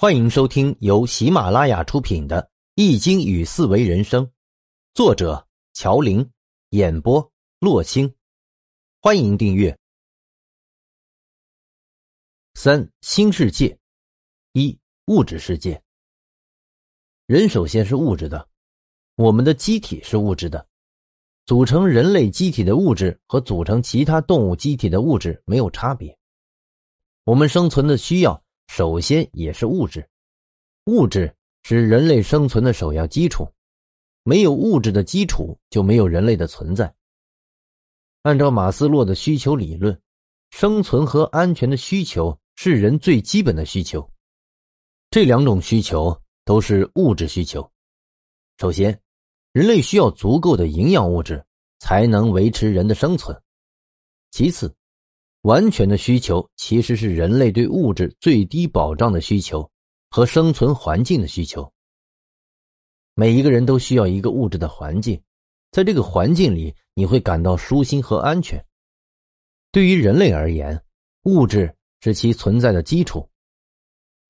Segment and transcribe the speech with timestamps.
[0.00, 2.40] 欢迎收听由喜马拉雅出品的
[2.76, 4.24] 《易经与四维人生》，
[4.94, 6.24] 作者乔林，
[6.68, 8.14] 演播洛青。
[9.00, 9.76] 欢迎订阅。
[12.54, 13.76] 三新世界，
[14.52, 15.82] 一物质世界。
[17.26, 18.48] 人首先是物质的，
[19.16, 20.64] 我们的机体是物质的，
[21.44, 26.16] 组成人类机体的物质和组成其他动物机体的物质没有差别。
[27.24, 28.40] 我们生存的需要。
[28.68, 30.08] 首先也是物质，
[30.84, 33.46] 物质是人类生存的首要基础，
[34.22, 36.94] 没有物质的基础就没有人类的存在。
[38.22, 40.00] 按照马斯洛的需求理论，
[40.50, 44.08] 生存和安全的需求是人最基本的需求，
[45.10, 47.68] 这两种需求都是物质需求。
[48.58, 49.00] 首先，
[49.52, 51.44] 人类需要足够的营养物质
[51.80, 53.36] 才能维持人的生存，
[54.30, 54.72] 其次。
[55.42, 59.70] 完全的需求其实是人类对物质最低保障的需求
[60.10, 61.70] 和生存环境的需求。
[63.14, 65.20] 每一个人都需要一个物质的环境，
[65.70, 68.64] 在这个环境里你会感到舒心和安全。
[69.70, 70.80] 对于人类而言，
[71.24, 73.28] 物质是其存在的基础。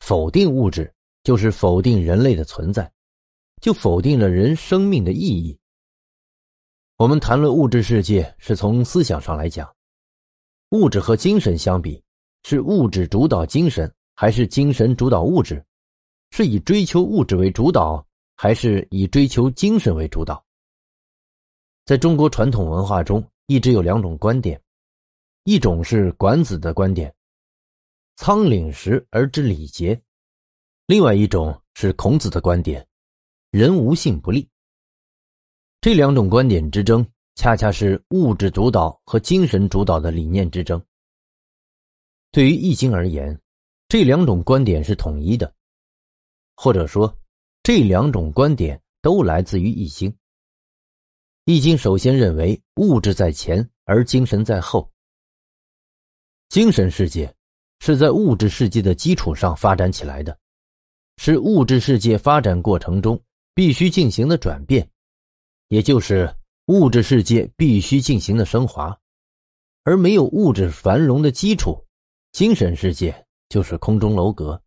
[0.00, 2.90] 否定物质就是否定人类的存在，
[3.60, 5.58] 就否定了人生命的意义。
[6.96, 9.68] 我们谈论物质世界，是从思想上来讲。
[10.70, 12.02] 物质和精神相比，
[12.42, 15.64] 是物质主导精神，还是精神主导物质？
[16.30, 20.44] 是以追求物质为主导，还是以追求精神为主导？
[21.86, 24.60] 在中国传统文化中，一直有两种观点：
[25.44, 27.14] 一种是管子的观点
[28.16, 29.94] ，“仓廪实而知礼节”；
[30.86, 32.86] 另外一种是孔子的观点
[33.50, 34.46] ，“人无信不立”。
[35.80, 37.06] 这两种观点之争。
[37.38, 40.84] 恰恰是物质主导和精神主导的理念之争。
[42.32, 43.40] 对于《易经》而言，
[43.86, 45.54] 这两种观点是统一的，
[46.56, 47.16] 或者说，
[47.62, 50.10] 这两种观点都来自于《易经》。
[51.44, 54.90] 《易经》首先认为物质在前，而精神在后。
[56.48, 57.32] 精神世界
[57.78, 60.36] 是在物质世界的基础上发展起来的，
[61.18, 63.22] 是物质世界发展过程中
[63.54, 64.90] 必须进行的转变，
[65.68, 66.34] 也就是。
[66.68, 68.94] 物质世界必须进行的升华，
[69.84, 71.82] 而没有物质繁荣的基础，
[72.32, 74.60] 精神世界就是空中楼阁。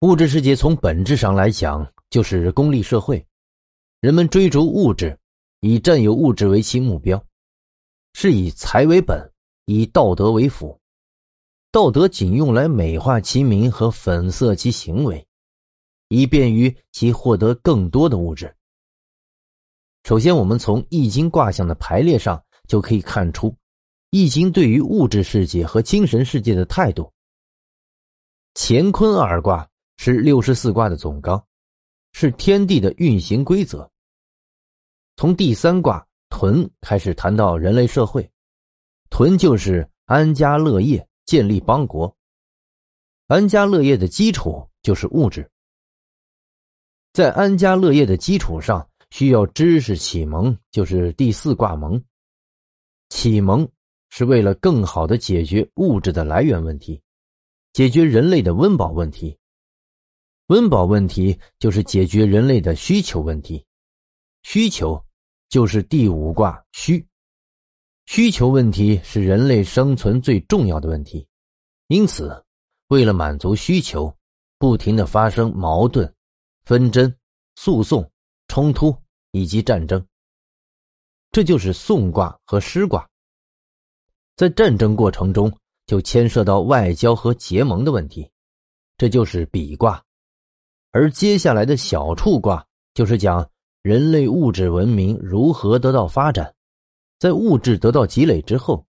[0.00, 3.24] 物质世界从本质上来讲就是功利社会，
[4.00, 5.16] 人们追逐物质，
[5.60, 7.24] 以占有物质为其目标，
[8.14, 9.32] 是以财为本，
[9.66, 10.76] 以道德为辅，
[11.70, 15.24] 道德仅用来美化其名和粉色其行为，
[16.08, 18.52] 以便于其获得更多的物质。
[20.08, 23.54] 首先，我们从易经卦象的排列上就可以看出，
[24.08, 27.12] 易经对于物质世界和精神世界的态度。
[28.54, 29.68] 乾坤二卦
[29.98, 31.44] 是六十四卦的总纲，
[32.12, 33.86] 是天地的运行规则。
[35.16, 38.26] 从第三卦屯开始谈到人类社会，
[39.10, 42.16] 屯就是安家乐业、建立邦国。
[43.26, 45.46] 安家乐业的基础就是物质，
[47.12, 48.88] 在安家乐业的基础上。
[49.10, 52.02] 需要知识启蒙，就是第四卦蒙。
[53.08, 53.66] 启蒙
[54.10, 57.00] 是为了更好的解决物质的来源问题，
[57.72, 59.36] 解决人类的温饱问题。
[60.48, 63.64] 温饱问题就是解决人类的需求问题，
[64.42, 65.02] 需求
[65.48, 67.04] 就是第五卦虚。
[68.06, 71.26] 需求问题是人类生存最重要的问题，
[71.88, 72.42] 因此，
[72.88, 74.14] 为了满足需求，
[74.58, 76.10] 不停的发生矛盾、
[76.64, 77.14] 纷争、
[77.56, 78.10] 诉讼。
[78.48, 78.96] 冲突
[79.30, 80.04] 以及战争，
[81.30, 83.08] 这就是讼卦和师卦。
[84.36, 85.54] 在战争过程中，
[85.86, 88.28] 就牵涉到外交和结盟的问题，
[88.96, 90.02] 这就是比卦。
[90.90, 93.48] 而接下来的小处卦，就是讲
[93.82, 96.54] 人类物质文明如何得到发展，
[97.18, 98.86] 在物质得到积累之后，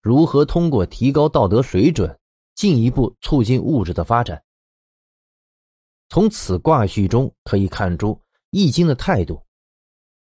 [0.00, 2.18] 如何通过提高道德水准，
[2.54, 4.42] 进一步促进物质的发展。
[6.08, 8.21] 从此卦序中可以看出。
[8.54, 9.42] 易经的态度：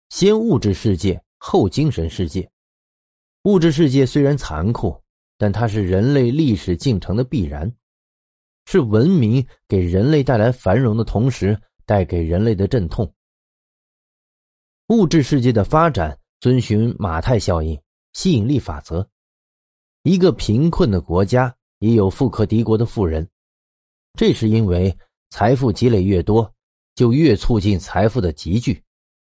[0.10, 2.48] 先物质世界，后精神世界。
[3.46, 4.96] 物质世界虽然残酷，
[5.40, 7.76] 但它是人类历史进程的必然，
[8.66, 13.12] 是文明给人类带来繁荣的同时带给人类的阵痛。
[14.90, 17.82] 物质世界的发展遵循马太效应、
[18.14, 19.10] 吸引力法则。
[20.04, 23.28] 一个贫困的国家也有富可敌国的富人，
[24.14, 24.96] 这是因为
[25.32, 26.54] 财富积累越多。
[26.96, 28.84] 就越促进财富的集聚，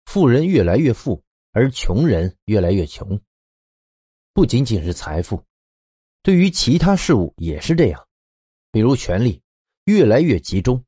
[0.04, 1.22] 富人越来越富，
[1.52, 3.20] 而穷人越来越穷。
[4.32, 5.42] 不仅仅是财富，
[6.22, 8.06] 对于其他事物也是这样，
[8.70, 9.40] 比如权力，
[9.84, 10.84] 越来越集中，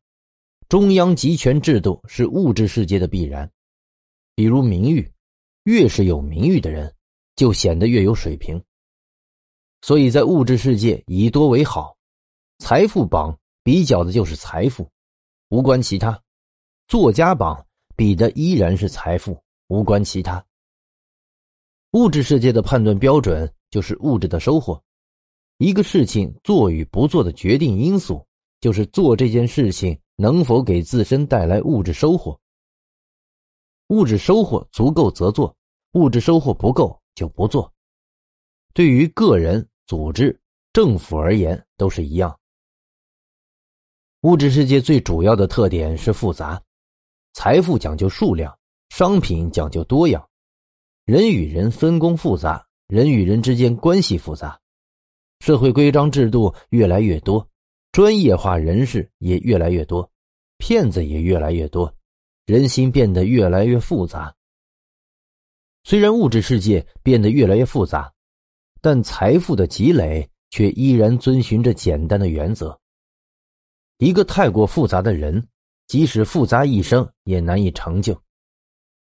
[0.69, 3.51] 中央集权制度是物质世界的必然。
[4.35, 5.11] 比如名誉，
[5.65, 6.95] 越是有名誉的人，
[7.37, 8.63] 就显得越有水平。
[9.81, 11.97] 所以在物质世界以多为好，
[12.59, 14.91] 财富榜比较的就是财富，
[15.49, 16.13] 无关其他；
[16.89, 20.43] 作家榜比的依然是财富，无关其他。
[21.91, 24.83] 物质世界的判断标准就是物质的收获，
[25.59, 28.27] 一个事情做与不做的决定因素
[28.63, 32.41] 就是做这件事情能否给自身带来物质收获。
[33.89, 35.55] 物质收获足够则做，
[35.93, 37.71] 物质收获不够就不做。
[38.73, 40.41] 对于个人、组织、
[40.73, 42.35] 政府而言都是一样。
[44.23, 46.61] 物质世界最主要的特点是复杂，
[47.33, 48.59] 财富讲究数量，
[48.91, 50.29] 商品讲究多样。
[51.05, 54.61] 人与人分工复杂，人与人之间关系复杂，
[55.41, 57.49] 社会规章制度越来越多，
[57.93, 60.11] 专业化人士也越来越多，
[60.59, 61.95] 骗子也越来越多，
[62.45, 64.35] 人心变得越来越复杂。
[65.85, 68.13] 虽然物质世界变得越来越复杂，
[68.83, 72.79] 但财富的积累却依然遵循着简单的原则。
[73.97, 75.49] 一个太过复杂的人，
[75.89, 78.17] 即使复杂一生也难以成就。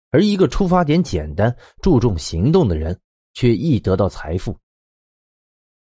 [0.09, 2.97] 而一个出发点简单、注重行动的人，
[3.33, 4.57] 却易得到财富。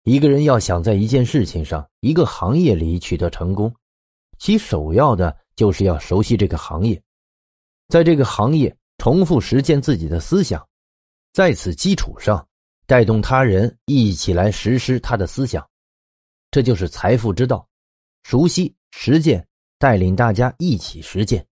[0.04, 3.74] 一个人要想在一件事情上、一个行业里取得成功，
[4.40, 7.02] 其首要的就是要熟悉这个行业，
[7.88, 10.68] 在这个行业重复实践自己的思想，
[11.34, 12.48] 在此基础上
[12.86, 15.68] 带动他人一起来实施他的思想，
[16.52, 17.68] 这就是财富之道。
[18.24, 19.48] 熟悉实践，
[19.86, 21.46] 带领大家一起实践，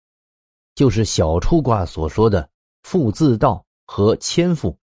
[0.73, 2.49] 就是小初卦所说的。
[2.81, 4.79] 富自道和谦富，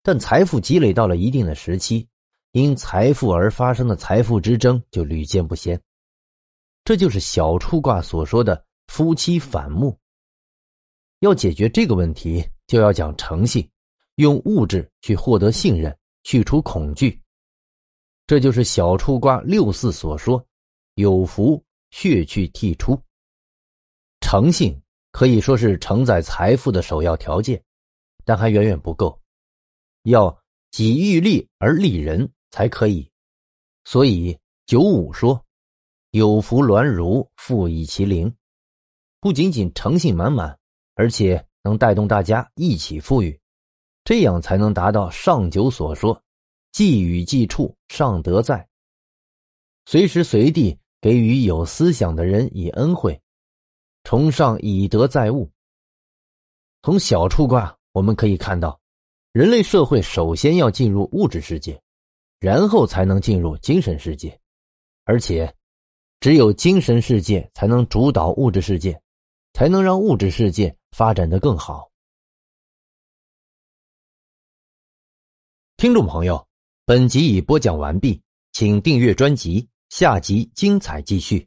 [0.00, 2.06] 但财富积累到了一定的时期，
[2.52, 5.82] 因财富而发生的财富之争就屡见不鲜。
[6.84, 9.98] 这就是小初卦所说的夫妻反目。
[11.18, 13.68] 要解决这个问题，就要讲诚信，
[14.14, 17.20] 用物质去获得信任，去除恐惧。
[18.24, 20.46] 这就是小初卦六四所说
[20.94, 21.60] ：“有福，
[21.94, 23.00] 血去剔出。”
[24.20, 24.78] 诚信。
[25.16, 27.62] 可以说是承载财富的首要条件，
[28.24, 29.16] 但还远远不够，
[30.02, 30.36] 要
[30.72, 33.08] 己欲立而立人才可以。
[33.84, 34.36] 所以
[34.66, 35.40] 九五说
[36.10, 38.34] ：“有福鸾如，富以其灵。”
[39.22, 40.58] 不仅仅诚信满满，
[40.96, 43.38] 而且能带动大家一起富裕，
[44.02, 46.20] 这样才能达到上九所说
[46.74, 48.68] ：“既与既处，尚德在。”
[49.86, 53.20] 随时随地给予有思想的人以恩惠。
[54.04, 55.50] 崇尚以德载物。
[56.80, 58.80] 从小处卦我们可以看到，
[59.32, 61.78] 人类社会首先要进入物质世界，
[62.40, 64.40] 然后才能进入精神世界，
[65.04, 65.54] 而且，
[66.20, 68.98] 只有精神世界才能主导物质世界，
[69.52, 71.90] 才能让物质世界发展的更好。
[75.76, 76.48] 听众朋友，
[76.86, 78.22] 本集已播讲完毕，
[78.52, 81.46] 请订阅专辑，下集精彩继续。